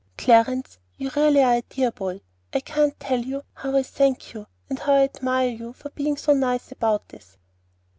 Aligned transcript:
"Clarence, 0.17 0.79
you 0.97 1.11
really 1.15 1.43
are 1.43 1.57
a 1.57 1.61
dear 1.69 1.91
boy! 1.91 2.21
I 2.55 2.59
can't 2.61 2.99
tell 2.99 3.19
you 3.19 3.43
how 3.53 3.77
I 3.77 3.83
thank 3.83 4.33
you, 4.33 4.47
and 4.67 4.79
how 4.79 4.93
I 4.93 5.03
admire 5.03 5.49
you 5.49 5.73
for 5.73 5.91
being 5.91 6.17
so 6.17 6.33
nice 6.33 6.71
about 6.71 7.09
this." 7.09 7.37